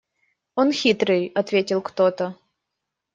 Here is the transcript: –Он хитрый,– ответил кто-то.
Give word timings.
–Он 0.59 0.69
хитрый,– 0.79 1.31
ответил 1.41 1.79
кто-то. 1.83 2.35